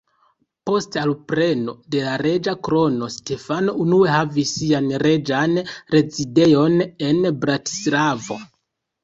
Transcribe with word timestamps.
Post 0.67 0.95
alpreno 1.01 1.75
de 1.95 1.99
la 2.07 2.13
reĝa 2.21 2.55
krono, 2.67 3.09
Stefano 3.17 3.75
unue 3.83 4.09
havis 4.15 4.55
sian 4.61 4.89
reĝan 5.05 5.55
rezidejon 5.99 6.81
en 7.13 7.23
Bratislavo. 7.47 8.41